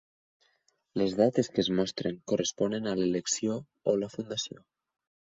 [1.01, 3.57] Les dates que es mostren corresponen a l'elecció
[3.93, 4.59] o la fundació.